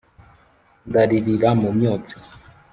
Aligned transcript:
ndaririra 0.87 1.49
mu 1.61 1.69
myotsi 1.77 2.15